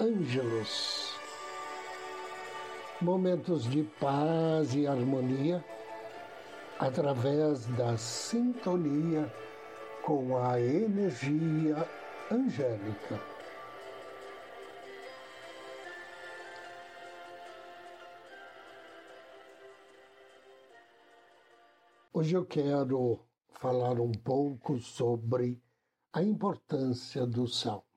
Ângelos. 0.00 1.18
Momentos 3.00 3.64
de 3.64 3.82
paz 3.82 4.72
e 4.72 4.86
harmonia 4.86 5.64
através 6.78 7.66
da 7.76 7.96
sintonia 7.98 9.28
com 10.04 10.38
a 10.38 10.60
energia 10.60 11.84
angélica. 12.30 13.20
Hoje 22.12 22.36
eu 22.36 22.46
quero 22.46 23.18
falar 23.50 23.98
um 23.98 24.12
pouco 24.12 24.78
sobre 24.78 25.60
a 26.12 26.22
importância 26.22 27.26
dos 27.26 27.58
salmos. 27.58 27.87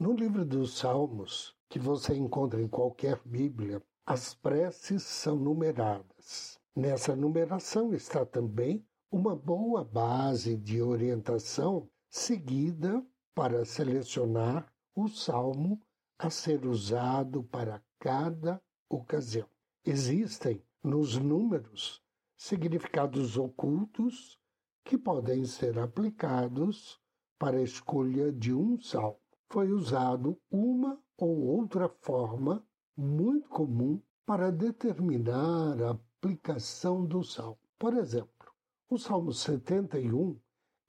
No 0.00 0.12
livro 0.12 0.44
dos 0.44 0.78
Salmos, 0.78 1.56
que 1.68 1.76
você 1.76 2.14
encontra 2.14 2.62
em 2.62 2.68
qualquer 2.68 3.20
Bíblia, 3.24 3.82
as 4.06 4.32
preces 4.32 5.02
são 5.02 5.34
numeradas. 5.34 6.56
Nessa 6.72 7.16
numeração 7.16 7.92
está 7.92 8.24
também 8.24 8.86
uma 9.10 9.34
boa 9.34 9.82
base 9.82 10.56
de 10.56 10.80
orientação 10.80 11.90
seguida 12.08 13.04
para 13.34 13.64
selecionar 13.64 14.72
o 14.94 15.08
salmo 15.08 15.82
a 16.16 16.30
ser 16.30 16.64
usado 16.64 17.42
para 17.42 17.82
cada 17.98 18.62
ocasião. 18.88 19.48
Existem 19.84 20.62
nos 20.80 21.16
números 21.16 22.00
significados 22.36 23.36
ocultos 23.36 24.38
que 24.84 24.96
podem 24.96 25.44
ser 25.44 25.76
aplicados 25.76 27.00
para 27.36 27.56
a 27.56 27.62
escolha 27.62 28.30
de 28.30 28.54
um 28.54 28.80
salmo. 28.80 29.27
Foi 29.50 29.72
usado 29.72 30.38
uma 30.50 31.00
ou 31.16 31.46
outra 31.46 31.88
forma 31.88 32.62
muito 32.96 33.48
comum 33.48 34.00
para 34.26 34.52
determinar 34.52 35.82
a 35.82 35.90
aplicação 35.90 37.06
do 37.06 37.24
salmo. 37.24 37.58
Por 37.78 37.94
exemplo, 37.94 38.52
o 38.90 38.98
Salmo 38.98 39.32
71 39.32 40.38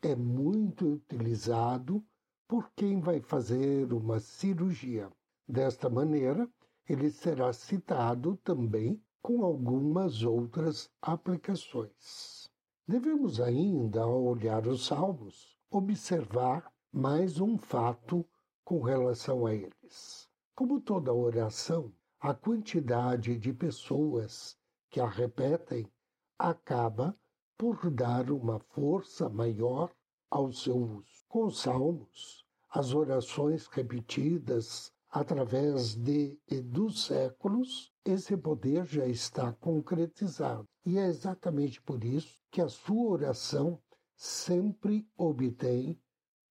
é 0.02 0.16
muito 0.16 0.94
utilizado 0.94 2.04
por 2.48 2.72
quem 2.76 3.00
vai 3.00 3.22
fazer 3.22 3.94
uma 3.94 4.20
cirurgia. 4.20 5.10
Desta 5.48 5.90
maneira, 5.90 6.50
ele 6.88 7.10
será 7.12 7.54
citado 7.54 8.38
também 8.44 9.02
com 9.22 9.44
algumas 9.44 10.24
outras 10.24 10.90
aplicações. 11.02 12.50
Devemos 12.88 13.40
ainda, 13.40 14.02
ao 14.02 14.24
olhar 14.24 14.66
os 14.68 14.86
Salmos, 14.86 15.58
observar 15.70 16.74
mais 16.92 17.40
um 17.40 17.58
fato 17.58 18.26
com 18.70 18.84
relação 18.84 19.48
a 19.48 19.56
eles. 19.56 20.30
Como 20.54 20.80
toda 20.80 21.12
oração, 21.12 21.92
a 22.20 22.36
quantidade 22.36 23.36
de 23.36 23.52
pessoas 23.52 24.56
que 24.92 25.00
a 25.00 25.10
repetem 25.10 25.92
acaba 26.38 27.18
por 27.58 27.90
dar 27.90 28.30
uma 28.30 28.60
força 28.60 29.28
maior 29.28 29.92
ao 30.30 30.52
seu 30.52 30.78
uso. 30.78 31.26
Com 31.28 31.48
os 31.48 31.62
salmos, 31.62 32.46
as 32.70 32.94
orações 32.94 33.66
repetidas 33.66 34.94
através 35.10 35.96
de 35.96 36.40
e 36.48 36.62
dos 36.62 37.06
séculos, 37.06 37.92
esse 38.06 38.38
poder 38.38 38.86
já 38.86 39.08
está 39.08 39.52
concretizado. 39.54 40.68
E 40.86 41.00
é 41.00 41.08
exatamente 41.08 41.82
por 41.82 42.04
isso 42.04 42.38
que 42.52 42.62
a 42.62 42.70
sua 42.70 43.14
oração 43.14 43.82
sempre 44.16 45.10
obtém 45.18 46.00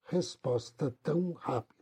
resposta 0.02 0.90
tão 1.00 1.30
rápida. 1.34 1.77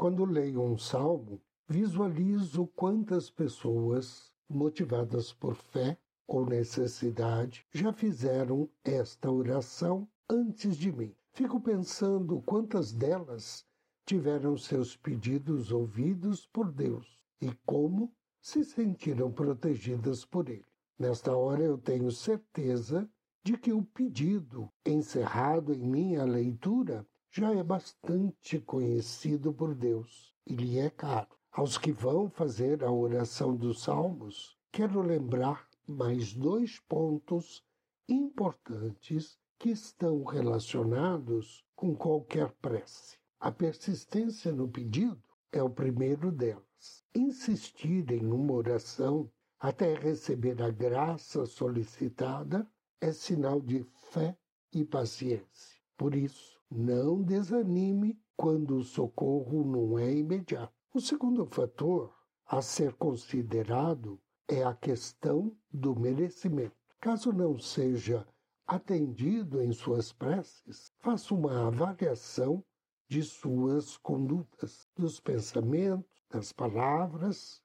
Quando 0.00 0.24
leio 0.24 0.62
um 0.62 0.78
salmo, 0.78 1.42
visualizo 1.66 2.68
quantas 2.68 3.28
pessoas, 3.28 4.32
motivadas 4.48 5.32
por 5.32 5.56
fé 5.56 5.98
ou 6.24 6.46
necessidade, 6.46 7.66
já 7.72 7.92
fizeram 7.92 8.70
esta 8.84 9.28
oração 9.28 10.08
antes 10.30 10.76
de 10.76 10.92
mim. 10.92 11.12
Fico 11.32 11.60
pensando 11.60 12.40
quantas 12.42 12.92
delas 12.92 13.66
tiveram 14.06 14.56
seus 14.56 14.96
pedidos 14.96 15.72
ouvidos 15.72 16.46
por 16.46 16.70
Deus 16.70 17.24
e 17.40 17.52
como 17.66 18.14
se 18.40 18.62
sentiram 18.62 19.32
protegidas 19.32 20.24
por 20.24 20.48
Ele. 20.48 20.64
Nesta 20.96 21.36
hora 21.36 21.64
eu 21.64 21.76
tenho 21.76 22.12
certeza 22.12 23.10
de 23.42 23.58
que 23.58 23.72
o 23.72 23.82
pedido 23.82 24.70
encerrado 24.86 25.74
em 25.74 25.80
minha 25.80 26.22
leitura 26.22 27.04
já 27.38 27.54
é 27.54 27.62
bastante 27.62 28.58
conhecido 28.58 29.54
por 29.54 29.72
Deus 29.72 30.34
e 30.44 30.56
lhe 30.56 30.76
é 30.80 30.90
caro. 30.90 31.28
Aos 31.52 31.78
que 31.78 31.92
vão 31.92 32.28
fazer 32.28 32.82
a 32.82 32.90
oração 32.90 33.54
dos 33.54 33.80
Salmos, 33.82 34.58
quero 34.72 35.00
lembrar 35.00 35.68
mais 35.86 36.32
dois 36.32 36.80
pontos 36.80 37.64
importantes 38.08 39.38
que 39.56 39.70
estão 39.70 40.24
relacionados 40.24 41.64
com 41.76 41.94
qualquer 41.94 42.50
prece. 42.60 43.18
A 43.38 43.52
persistência 43.52 44.50
no 44.50 44.66
pedido 44.66 45.22
é 45.52 45.62
o 45.62 45.70
primeiro 45.70 46.32
delas. 46.32 47.04
Insistir 47.14 48.10
em 48.10 48.26
uma 48.26 48.52
oração 48.52 49.30
até 49.60 49.94
receber 49.94 50.60
a 50.60 50.70
graça 50.70 51.46
solicitada 51.46 52.68
é 53.00 53.12
sinal 53.12 53.60
de 53.60 53.86
fé 54.10 54.36
e 54.72 54.84
paciência. 54.84 55.78
Por 55.96 56.16
isso, 56.16 56.57
não 56.70 57.22
desanime 57.22 58.20
quando 58.36 58.76
o 58.76 58.84
socorro 58.84 59.64
não 59.64 59.98
é 59.98 60.12
imediato. 60.12 60.72
O 60.92 61.00
segundo 61.00 61.46
fator 61.46 62.14
a 62.46 62.62
ser 62.62 62.94
considerado 62.94 64.20
é 64.46 64.62
a 64.64 64.74
questão 64.74 65.56
do 65.70 65.98
merecimento. 65.98 66.76
Caso 67.00 67.32
não 67.32 67.58
seja 67.58 68.26
atendido 68.66 69.62
em 69.62 69.72
suas 69.72 70.12
preces, 70.12 70.92
faça 70.98 71.34
uma 71.34 71.68
avaliação 71.68 72.64
de 73.08 73.22
suas 73.22 73.96
condutas, 73.96 74.86
dos 74.94 75.18
pensamentos, 75.18 76.22
das 76.30 76.52
palavras 76.52 77.62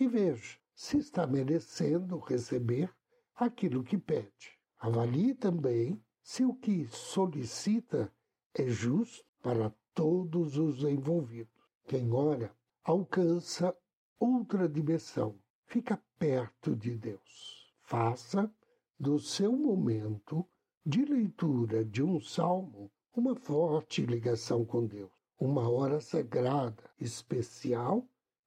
e 0.00 0.06
veja 0.06 0.58
se 0.74 0.98
está 0.98 1.26
merecendo 1.26 2.18
receber 2.18 2.90
aquilo 3.34 3.82
que 3.82 3.98
pede. 3.98 4.58
Avalie 4.78 5.34
também 5.34 6.02
se 6.22 6.44
o 6.44 6.54
que 6.54 6.86
solicita 6.86 8.12
é 8.58 8.66
justo 8.68 9.22
para 9.42 9.70
todos 9.94 10.56
os 10.56 10.82
envolvidos. 10.82 11.52
Quem 11.86 12.10
ora 12.10 12.50
alcança 12.82 13.76
outra 14.18 14.66
dimensão, 14.66 15.38
fica 15.66 16.02
perto 16.18 16.74
de 16.74 16.96
Deus. 16.96 17.70
Faça 17.82 18.50
do 18.98 19.18
seu 19.18 19.52
momento 19.52 20.46
de 20.84 21.04
leitura 21.04 21.84
de 21.84 22.02
um 22.02 22.18
salmo 22.18 22.90
uma 23.14 23.34
forte 23.34 24.06
ligação 24.06 24.64
com 24.64 24.86
Deus, 24.86 25.10
uma 25.38 25.68
hora 25.68 26.00
sagrada, 26.00 26.82
especial 26.98 28.06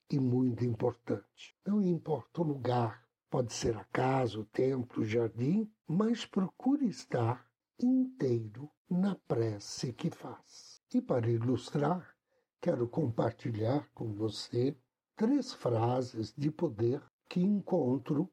e 0.09 0.19
muito 0.19 0.65
importante. 0.65 1.55
Não 1.65 1.81
importa 1.83 2.41
o 2.41 2.45
lugar, 2.45 3.03
pode 3.29 3.53
ser 3.53 3.77
a 3.77 3.83
casa, 3.85 4.39
o 4.39 4.45
templo, 4.45 5.03
o 5.03 5.05
jardim, 5.05 5.71
mas 5.87 6.25
procure 6.25 6.87
estar 6.87 7.48
inteiro 7.79 8.69
na 8.89 9.15
prece 9.27 9.93
que 9.93 10.09
faz. 10.09 10.81
E 10.93 11.01
para 11.01 11.29
ilustrar, 11.29 12.15
quero 12.61 12.87
compartilhar 12.87 13.89
com 13.93 14.13
você 14.13 14.77
três 15.15 15.53
frases 15.53 16.33
de 16.37 16.51
poder 16.51 17.01
que 17.27 17.39
encontro 17.39 18.29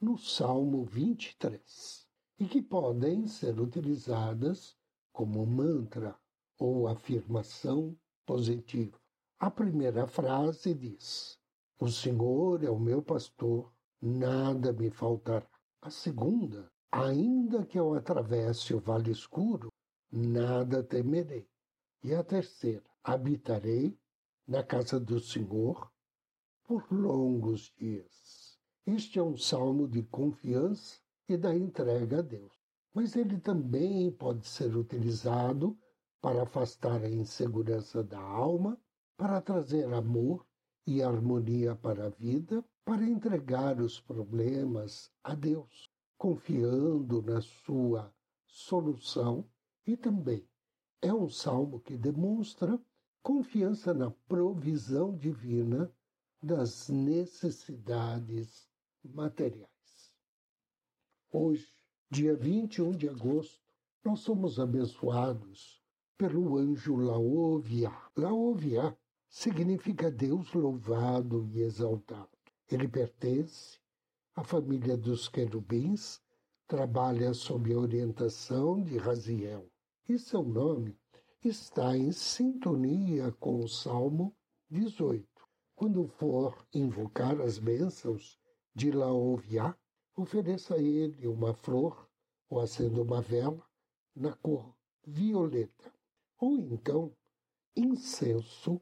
no 0.00 0.18
Salmo 0.18 0.84
23 0.84 2.06
e 2.38 2.46
que 2.46 2.60
podem 2.60 3.26
ser 3.26 3.58
utilizadas 3.60 4.76
como 5.12 5.44
mantra 5.46 6.16
ou 6.58 6.86
afirmação 6.86 7.96
positiva. 8.26 8.98
A 9.38 9.50
primeira 9.50 10.06
frase 10.06 10.74
diz: 10.74 11.38
O 11.80 11.88
Senhor 11.88 12.62
é 12.62 12.70
o 12.70 12.78
meu 12.78 13.02
pastor, 13.02 13.72
nada 14.00 14.72
me 14.72 14.90
faltará. 14.90 15.48
A 15.80 15.90
segunda 15.90 16.70
Ainda 16.98 17.66
que 17.66 17.78
eu 17.78 17.92
atravesse 17.92 18.72
o 18.72 18.80
vale 18.80 19.10
escuro, 19.10 19.70
nada 20.10 20.82
temerei. 20.82 21.46
E 22.02 22.14
a 22.14 22.24
terceira, 22.24 22.88
habitarei 23.04 23.98
na 24.48 24.62
casa 24.62 24.98
do 24.98 25.20
Senhor 25.20 25.92
por 26.64 26.90
longos 26.90 27.70
dias. 27.76 28.58
Este 28.86 29.18
é 29.18 29.22
um 29.22 29.36
salmo 29.36 29.86
de 29.86 30.04
confiança 30.04 30.98
e 31.28 31.36
da 31.36 31.54
entrega 31.54 32.20
a 32.20 32.22
Deus. 32.22 32.58
Mas 32.94 33.14
ele 33.14 33.38
também 33.40 34.10
pode 34.10 34.46
ser 34.46 34.74
utilizado 34.74 35.78
para 36.22 36.44
afastar 36.44 37.02
a 37.02 37.10
insegurança 37.10 38.02
da 38.02 38.20
alma, 38.20 38.80
para 39.18 39.42
trazer 39.42 39.92
amor 39.92 40.46
e 40.86 41.02
harmonia 41.02 41.76
para 41.76 42.06
a 42.06 42.10
vida, 42.10 42.64
para 42.86 43.04
entregar 43.04 43.82
os 43.82 44.00
problemas 44.00 45.12
a 45.22 45.34
Deus, 45.34 45.90
confiando 46.16 47.22
na 47.22 47.40
sua 47.40 48.14
solução 48.46 49.48
e 49.86 49.96
também 49.96 50.48
é 51.02 51.12
um 51.12 51.28
salmo 51.28 51.80
que 51.80 51.96
demonstra 51.96 52.80
confiança 53.22 53.92
na 53.92 54.10
provisão 54.10 55.16
divina 55.16 55.92
das 56.42 56.88
necessidades 56.88 58.68
materiais. 59.04 60.14
Hoje, 61.30 61.68
dia 62.10 62.34
21 62.34 62.92
de 62.92 63.08
agosto, 63.08 63.60
nós 64.04 64.20
somos 64.20 64.58
abençoados 64.58 65.82
pelo 66.16 66.56
anjo 66.56 66.96
Laovia. 66.96 67.92
Laovia 68.16 68.96
significa 69.28 70.10
Deus 70.10 70.52
louvado 70.52 71.46
e 71.52 71.60
exaltado. 71.60 72.30
Ele 72.70 72.88
pertence 72.88 73.78
à 74.36 74.44
família 74.44 74.98
dos 74.98 75.30
querubins, 75.30 76.20
trabalha 76.68 77.32
sob 77.32 77.72
a 77.72 77.78
orientação 77.78 78.82
de 78.82 78.98
Raziel. 78.98 79.66
E 80.06 80.18
seu 80.18 80.42
nome 80.42 80.94
está 81.42 81.96
em 81.96 82.12
sintonia 82.12 83.32
com 83.40 83.60
o 83.60 83.68
Salmo 83.68 84.36
18. 84.68 85.26
Quando 85.74 86.06
for 86.06 86.54
invocar 86.74 87.40
as 87.40 87.58
bênçãos 87.58 88.38
de 88.74 88.90
Laoviá, 88.90 89.74
ofereça 90.14 90.74
a 90.74 90.82
ele 90.82 91.26
uma 91.26 91.54
flor 91.54 92.06
ou 92.50 92.60
acenda 92.60 93.00
uma 93.00 93.22
vela 93.22 93.64
na 94.14 94.34
cor 94.34 94.76
violeta, 95.06 95.90
ou 96.38 96.58
então 96.58 97.10
incenso 97.74 98.80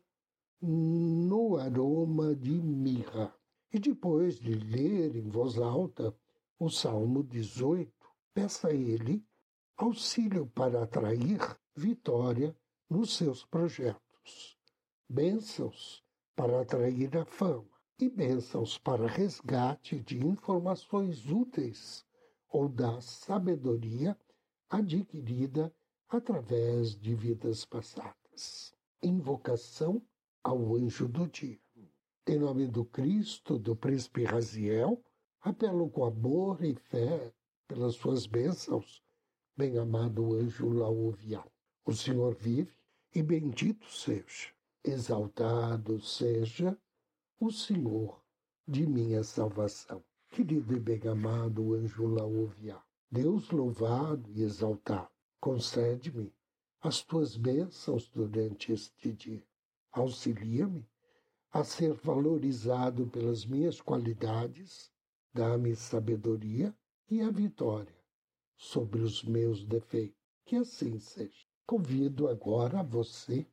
no 0.61 1.56
aroma 1.59 2.35
de 2.35 2.51
mirra. 2.51 3.33
E 3.75 3.79
depois 3.81 4.38
de 4.38 4.55
ler 4.55 5.17
em 5.17 5.29
voz 5.29 5.59
alta 5.59 6.17
o 6.61 6.71
Salmo 6.71 7.25
18, 7.25 7.93
peça 8.32 8.69
a 8.69 8.73
ele 8.73 9.26
auxílio 9.76 10.47
para 10.47 10.85
atrair 10.85 11.41
vitória 11.75 12.56
nos 12.88 13.17
seus 13.17 13.44
projetos, 13.44 14.56
bênçãos 15.09 16.05
para 16.37 16.61
atrair 16.61 17.17
a 17.17 17.25
fama 17.25 17.67
e 17.99 18.09
bênçãos 18.09 18.79
para 18.79 19.09
resgate 19.09 19.99
de 19.99 20.25
informações 20.25 21.29
úteis 21.29 22.06
ou 22.49 22.69
da 22.69 23.00
sabedoria 23.00 24.17
adquirida 24.70 25.75
através 26.09 26.94
de 26.94 27.12
vidas 27.12 27.65
passadas. 27.65 28.73
Invocação 29.03 30.00
ao 30.44 30.77
anjo 30.77 31.09
do 31.09 31.27
dia. 31.27 31.63
Em 32.26 32.38
nome 32.38 32.67
do 32.67 32.87
Cristo, 32.87 33.59
do 33.59 33.76
príncipe 33.76 34.25
Raziel, 34.25 34.99
apelo 35.43 35.91
com 35.91 36.05
amor 36.05 36.65
e 36.65 36.75
fé 36.75 37.31
pelas 37.69 37.97
suas 37.97 38.26
bênçãos, 38.26 39.03
bem-amado 39.55 40.35
anjo 40.35 40.71
Laovial. 40.71 41.53
O 41.85 41.93
Senhor 41.93 42.35
vive 42.35 42.75
e 43.15 43.23
bendito 43.23 43.87
seja 43.93 44.55
exaltado 44.82 46.00
seja 46.00 46.79
o 47.38 47.50
Senhor 47.50 48.23
de 48.67 48.87
minha 48.87 49.23
salvação. 49.23 50.03
Querido 50.31 50.75
e 50.75 50.81
bem-amado 50.81 51.75
anjo 51.75 52.06
Laovia, 52.06 52.79
Deus 53.11 53.50
louvado 53.50 54.31
e 54.32 54.43
exaltado, 54.43 55.11
concede-me 55.38 56.32
as 56.81 57.03
tuas 57.03 57.37
bênçãos 57.37 58.09
durante 58.09 58.73
este 58.73 59.12
dia. 59.12 59.43
Auxilia-me 59.93 60.88
a 61.55 61.62
ser 61.62 61.93
valorizado 61.93 63.06
pelas 63.06 63.47
minhas 63.47 63.81
qualidades, 63.81 64.91
dá-me 65.33 65.77
sabedoria 65.77 66.75
e 67.09 67.21
a 67.21 67.31
vitória 67.31 67.95
sobre 68.56 69.01
os 69.01 69.23
meus 69.23 69.65
defeitos. 69.65 70.19
Que 70.45 70.56
assim 70.56 70.99
seja. 70.99 71.47
Convido 71.65 72.29
agora 72.29 72.83
você 72.83 73.47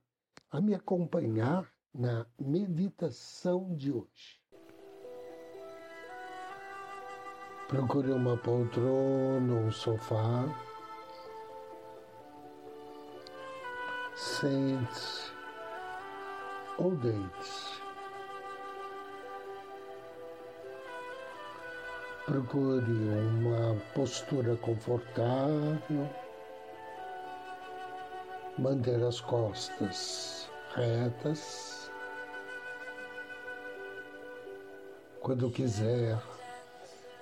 a 0.49 0.59
me 0.59 0.73
acompanhar 0.73 1.71
na 1.93 2.25
meditação 2.39 3.75
de 3.75 3.91
hoje. 3.91 4.41
Procure 7.67 8.11
uma 8.11 8.35
poltrona, 8.35 9.53
um 9.53 9.71
sofá. 9.71 10.45
Sente-se 14.15 15.31
ou 16.79 16.95
deite-se. 16.95 17.70
Procure 22.31 22.85
uma 22.85 23.75
postura 23.93 24.55
confortável. 24.55 26.09
Manter 28.57 29.03
as 29.03 29.19
costas 29.19 30.49
retas. 30.73 31.91
Quando 35.19 35.51
quiser, 35.51 36.17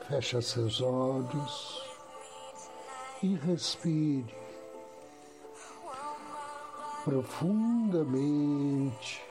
fecha 0.07 0.43
seus 0.43 0.79
olhos 0.79 1.83
e 3.23 3.33
respire 3.33 4.37
profundamente, 7.03 9.23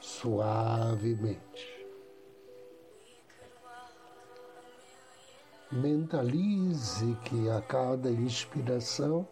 suavemente. 0.00 1.71
Mentalize 5.72 7.16
que 7.24 7.48
a 7.48 7.62
cada 7.62 8.10
inspiração 8.10 9.26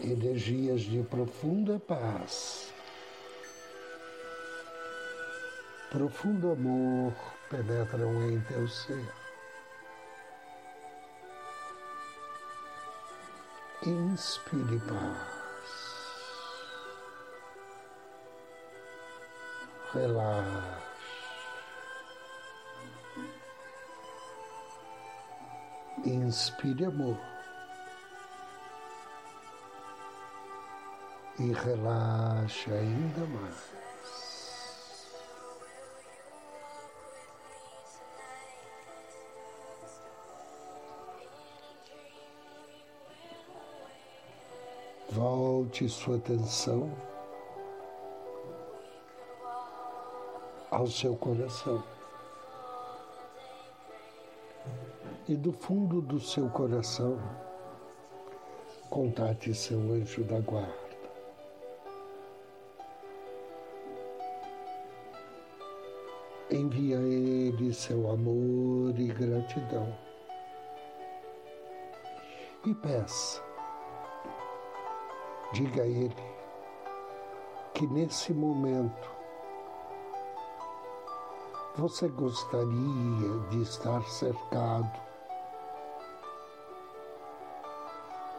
energias 0.00 0.82
de 0.82 1.02
profunda 1.02 1.80
paz, 1.80 2.72
profundo 5.90 6.52
amor 6.52 7.12
penetram 7.50 8.30
em 8.30 8.40
teu 8.42 8.68
ser. 8.68 9.12
Inspire 13.84 14.78
paz. 14.86 15.50
Relaxe. 19.92 20.89
Inspire 26.10 26.86
amor. 26.86 27.16
e 31.40 31.52
relaxe 31.52 32.70
ainda 32.70 33.26
mais. 33.26 33.72
Volte 45.10 45.88
sua 45.88 46.16
atenção 46.16 46.94
ao 50.70 50.86
seu 50.86 51.16
coração. 51.16 51.82
E 55.30 55.36
do 55.36 55.52
fundo 55.52 56.00
do 56.00 56.18
seu 56.18 56.48
coração, 56.48 57.16
contate 58.90 59.54
seu 59.54 59.78
anjo 59.78 60.24
da 60.24 60.40
guarda. 60.40 60.90
envia 66.50 66.98
a 66.98 67.02
Ele 67.02 67.72
seu 67.72 68.10
amor 68.10 68.98
e 68.98 69.06
gratidão. 69.06 69.96
E 72.66 72.74
peça, 72.74 73.40
diga 75.52 75.84
a 75.84 75.86
Ele 75.86 76.12
que 77.72 77.86
nesse 77.86 78.32
momento 78.32 79.08
você 81.76 82.08
gostaria 82.08 83.38
de 83.50 83.62
estar 83.62 84.02
cercado 84.08 85.09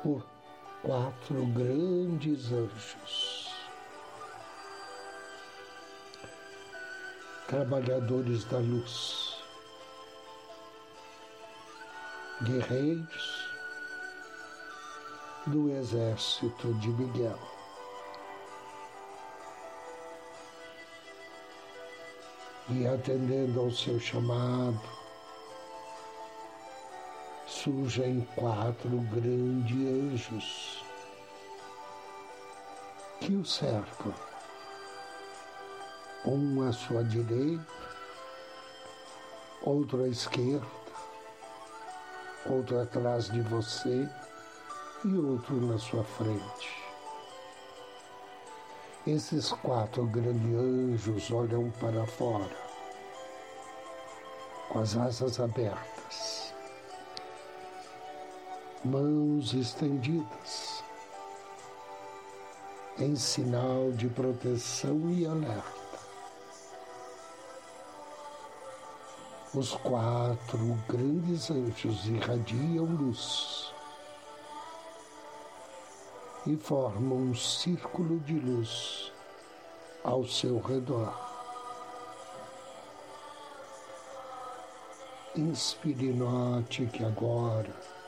por 0.04 0.26
quatro 0.82 1.46
grandes 1.48 2.52
anjos. 2.52 3.50
Trabalhadores 7.48 8.46
da 8.46 8.60
luz, 8.60 9.36
guerreiros 12.44 13.52
do 15.48 15.70
exército 15.72 16.74
de 16.76 16.90
Miguel. 16.90 17.40
E 22.70 22.88
atendendo 22.88 23.60
ao 23.60 23.72
seu 23.72 24.00
chamado, 24.00 25.01
surgem 27.64 28.28
quatro 28.36 28.90
grandes 29.12 29.78
anjos. 29.78 30.84
Que 33.20 33.36
o 33.36 33.46
cercam. 33.46 34.14
Um 36.26 36.68
à 36.68 36.72
sua 36.72 37.04
direita, 37.04 37.66
outro 39.62 40.04
à 40.04 40.08
esquerda, 40.08 40.66
outro 42.48 42.82
atrás 42.82 43.30
de 43.30 43.42
você 43.42 44.10
e 45.06 45.16
outro 45.18 45.56
na 45.62 45.78
sua 45.78 46.04
frente. 46.04 46.82
Esses 49.06 49.52
quatro 49.52 50.08
grandes 50.08 50.56
anjos 50.56 51.32
olham 51.32 51.70
para 51.80 52.08
fora, 52.08 52.56
com 54.70 54.80
as 54.80 54.96
asas 54.96 55.40
abertas, 55.40 56.51
mãos 58.84 59.54
estendidas, 59.54 60.84
em 62.98 63.16
sinal 63.16 63.92
de 63.92 64.08
proteção 64.10 65.12
e 65.12 65.26
alerta. 65.26 65.82
Os 69.54 69.74
quatro 69.74 70.80
grandes 70.88 71.52
anjos 71.52 72.08
irradiam 72.08 72.86
luz 72.86 73.72
e 76.48 76.58
formam 76.58 77.18
um 77.18 77.36
círculo 77.36 78.20
de 78.22 78.40
luz 78.40 79.12
ao 80.04 80.26
seu 80.26 80.60
redor. 80.60 81.14
Inspire 85.36 86.08
e 86.08 86.14
note 86.14 86.88
que 86.88 87.04
agora 87.04 88.01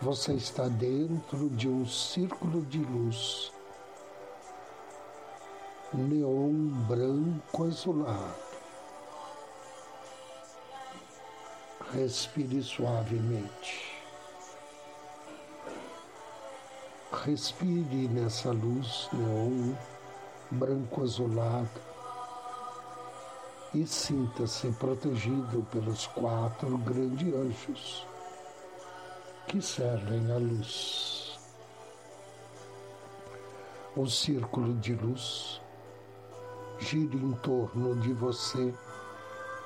você 0.00 0.34
está 0.34 0.68
dentro 0.68 1.50
de 1.50 1.68
um 1.68 1.84
círculo 1.84 2.62
de 2.66 2.78
luz 2.78 3.52
neon 5.92 6.68
branco 6.86 7.64
azulado. 7.64 8.48
Respire 11.92 12.62
suavemente. 12.62 13.98
Respire 17.24 18.06
nessa 18.08 18.52
luz 18.52 19.08
neon 19.12 19.74
branco 20.50 21.02
azulado 21.02 21.80
e 23.74 23.84
sinta-se 23.84 24.70
protegido 24.72 25.66
pelos 25.72 26.06
quatro 26.06 26.78
grandes 26.78 27.34
anjos 27.34 28.06
que 29.48 29.62
servem 29.62 30.30
a 30.30 30.36
luz. 30.36 31.38
O 33.96 34.06
círculo 34.06 34.74
de 34.74 34.94
luz 34.94 35.60
gira 36.78 37.16
em 37.16 37.32
torno 37.36 37.96
de 37.96 38.12
você 38.12 38.74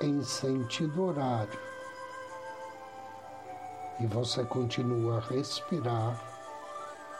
em 0.00 0.22
sentido 0.22 1.04
horário 1.04 1.60
e 4.00 4.06
você 4.06 4.44
continua 4.44 5.18
a 5.18 5.20
respirar 5.20 6.16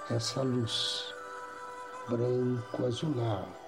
essa 0.09 0.43
luz 0.43 1.13
branco 2.09 2.87
azulada. 2.87 3.63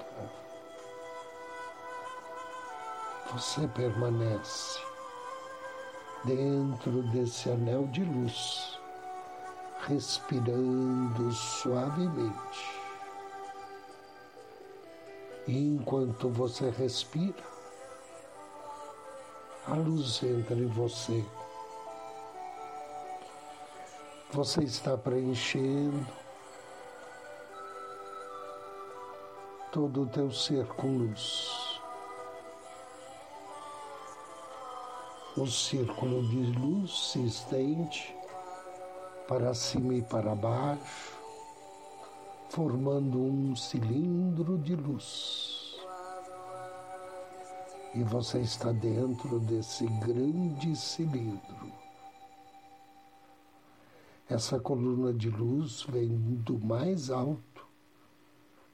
Você 3.32 3.66
permanece 3.68 4.80
dentro 6.24 7.02
desse 7.10 7.50
anel 7.50 7.86
de 7.88 8.02
luz, 8.02 8.73
respirando 9.86 11.32
suavemente. 11.32 12.80
E 15.46 15.58
enquanto 15.58 16.28
você 16.28 16.70
respira, 16.70 17.42
a 19.66 19.74
luz 19.74 20.22
entra 20.22 20.54
em 20.54 20.66
você 20.66 21.24
você 24.34 24.64
está 24.64 24.98
preenchendo 24.98 26.04
todo 29.70 30.02
o 30.02 30.06
teu 30.06 30.28
ser 30.32 30.66
com 30.66 30.98
luz. 30.98 31.80
O 35.36 35.46
círculo 35.46 36.26
de 36.26 36.58
luz 36.58 37.12
se 37.12 37.24
estende 37.24 38.16
para 39.26 39.54
cima 39.54 39.94
e 39.94 40.02
para 40.02 40.34
baixo, 40.34 41.18
formando 42.50 43.18
um 43.18 43.56
cilindro 43.56 44.58
de 44.58 44.76
luz. 44.76 45.76
E 47.94 48.02
você 48.02 48.40
está 48.40 48.72
dentro 48.72 49.38
desse 49.40 49.86
grande 49.86 50.76
cilindro. 50.76 51.72
Essa 54.28 54.58
coluna 54.58 55.12
de 55.12 55.30
luz 55.30 55.82
vem 55.82 56.08
do 56.08 56.58
mais 56.58 57.10
alto 57.10 57.66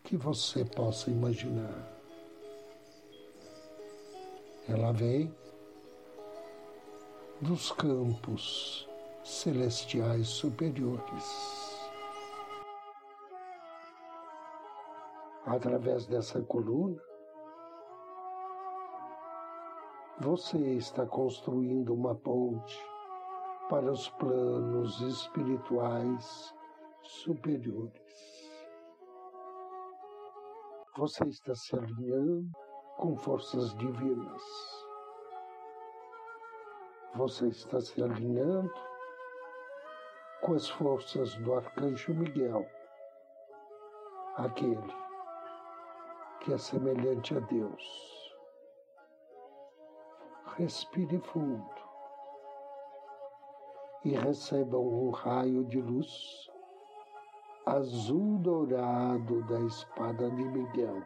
que 0.02 0.16
você 0.16 0.64
possa 0.64 1.10
imaginar. 1.10 1.86
Ela 4.68 4.92
vem 4.92 5.34
dos 7.40 7.72
campos 7.72 8.89
celestiais 9.22 10.28
superiores. 10.28 11.70
Através 15.46 16.06
dessa 16.06 16.40
coluna, 16.42 17.00
você 20.20 20.58
está 20.76 21.06
construindo 21.06 21.94
uma 21.94 22.14
ponte 22.14 22.78
para 23.68 23.90
os 23.90 24.08
planos 24.10 25.00
espirituais 25.00 26.54
superiores. 27.02 28.50
Você 30.96 31.24
está 31.28 31.54
se 31.54 31.74
alinhando 31.76 32.50
com 32.98 33.16
forças 33.16 33.74
divinas. 33.76 34.42
Você 37.14 37.48
está 37.48 37.80
se 37.80 38.02
alinhando 38.02 38.89
com 40.42 40.54
as 40.54 40.68
forças 40.68 41.34
do 41.36 41.54
Arcanjo 41.54 42.14
Miguel, 42.14 42.66
aquele 44.36 44.94
que 46.40 46.52
é 46.52 46.58
semelhante 46.58 47.36
a 47.36 47.40
Deus. 47.40 48.34
Respire 50.56 51.18
fundo 51.18 51.80
e 54.04 54.10
recebam 54.10 54.82
um 54.82 55.10
raio 55.10 55.64
de 55.64 55.80
luz 55.80 56.50
azul 57.66 58.38
dourado 58.38 59.42
da 59.44 59.60
espada 59.60 60.30
de 60.30 60.42
Miguel. 60.42 61.02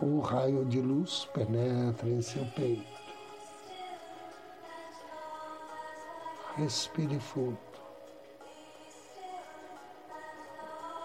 Um 0.00 0.20
raio 0.20 0.64
de 0.64 0.80
luz 0.80 1.26
penetra 1.26 2.08
em 2.08 2.22
seu 2.22 2.44
peito. 2.54 2.97
Respire 6.58 7.20
fundo. 7.20 7.56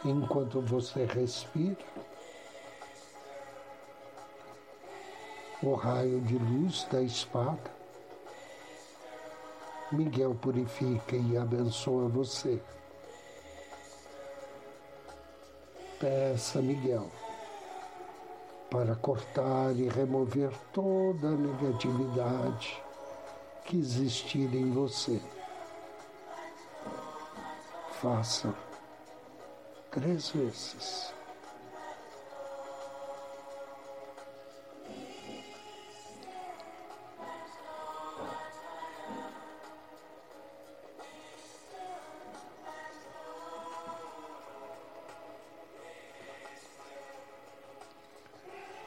Enquanto 0.03 0.60
você 0.62 1.05
respira, 1.05 1.77
o 5.62 5.75
raio 5.75 6.19
de 6.22 6.39
luz 6.39 6.88
da 6.91 7.03
espada, 7.03 7.72
Miguel 9.91 10.33
purifica 10.33 11.15
e 11.15 11.38
abençoa 11.38 12.10
você. 12.10 12.60
Peça 16.00 16.63
Miguel 16.63 17.12
para 18.72 18.95
cortar 18.95 19.72
e 19.75 19.88
remover 19.88 20.50
toda 20.74 21.27
a 21.27 21.38
negatividade 21.38 22.81
que 23.65 23.77
existir 23.77 24.51
em 24.55 24.72
você 24.72 25.22
faça 28.03 28.53
três 29.89 30.31
vezes. 30.31 31.13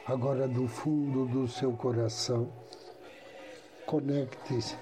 Agora, 0.05 0.47
do 0.47 0.67
fundo 0.67 1.25
do 1.25 1.47
seu 1.47 1.73
coração, 1.73 2.53
conecte-se 3.87 4.77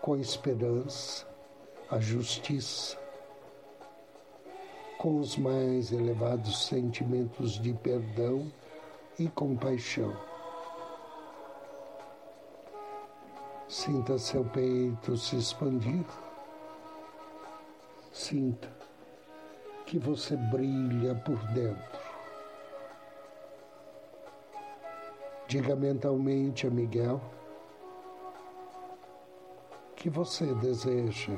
com 0.00 0.14
a 0.14 0.18
esperança, 0.18 1.26
a 1.90 2.00
justiça, 2.00 3.01
com 5.02 5.18
os 5.18 5.36
mais 5.36 5.90
elevados 5.90 6.66
sentimentos 6.66 7.60
de 7.60 7.74
perdão 7.74 8.46
e 9.18 9.26
compaixão. 9.26 10.16
Sinta 13.66 14.16
seu 14.16 14.44
peito 14.44 15.16
se 15.16 15.34
expandir. 15.34 16.04
Sinta 18.12 18.70
que 19.86 19.98
você 19.98 20.36
brilha 20.36 21.16
por 21.16 21.38
dentro. 21.48 22.00
Diga 25.48 25.74
mentalmente 25.74 26.68
a 26.68 26.70
Miguel 26.70 27.20
que 29.96 30.08
você 30.08 30.46
deseja 30.54 31.36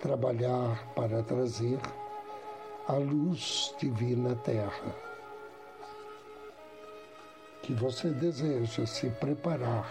trabalhar 0.00 0.86
para 0.94 1.22
trazer 1.22 1.78
a 2.86 2.94
luz 2.94 3.74
divina 3.78 4.32
à 4.32 4.36
Terra. 4.36 4.94
Que 7.62 7.74
você 7.74 8.10
deseja 8.10 8.86
se 8.86 9.10
preparar 9.10 9.86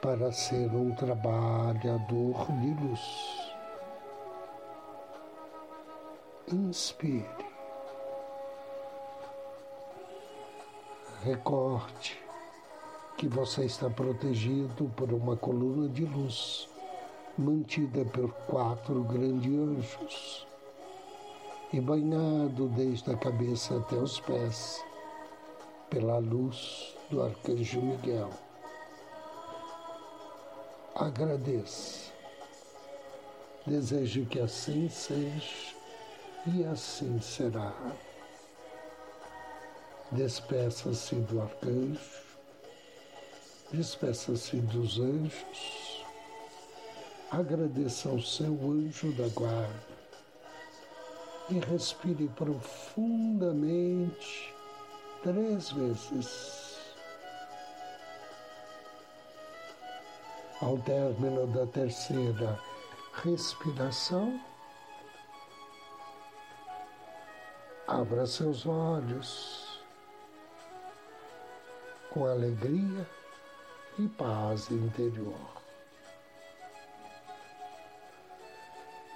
para 0.00 0.32
ser 0.32 0.70
um 0.74 0.94
trabalhador 0.94 2.46
de 2.60 2.74
luz. 2.82 3.52
Inspire. 6.50 7.26
Recorde 11.22 12.18
que 13.16 13.28
você 13.28 13.64
está 13.64 13.88
protegido 13.88 14.90
por 14.96 15.12
uma 15.12 15.36
coluna 15.36 15.88
de 15.88 16.04
luz 16.04 16.71
mantida 17.38 18.04
por 18.04 18.32
quatro 18.46 19.02
grandes 19.04 19.52
anjos 19.52 20.46
e 21.72 21.80
banhado 21.80 22.68
desde 22.68 23.10
a 23.10 23.16
cabeça 23.16 23.78
até 23.78 23.96
os 23.96 24.20
pés 24.20 24.84
pela 25.88 26.18
luz 26.18 26.94
do 27.10 27.22
arcanjo 27.22 27.80
Miguel. 27.80 28.30
Agradeça. 30.94 32.12
Desejo 33.66 34.26
que 34.26 34.40
assim 34.40 34.88
seja 34.88 35.74
e 36.46 36.64
assim 36.64 37.20
será. 37.20 37.72
Despeça-se 40.10 41.14
do 41.14 41.40
arcanjo, 41.40 42.22
despeça-se 43.72 44.56
dos 44.56 44.98
anjos, 45.00 45.91
agradeça 47.32 48.08
ao 48.10 48.20
seu 48.20 48.52
anjo 48.70 49.10
da 49.12 49.26
guarda 49.28 49.92
e 51.48 51.58
respire 51.60 52.28
profundamente 52.36 54.54
três 55.22 55.72
vezes. 55.72 56.60
Ao 60.60 60.76
término 60.78 61.46
da 61.46 61.66
terceira 61.66 62.60
respiração, 63.24 64.38
abra 67.88 68.26
seus 68.26 68.66
olhos 68.66 69.80
com 72.10 72.26
alegria 72.26 73.08
e 73.98 74.06
paz 74.06 74.70
interior. 74.70 75.61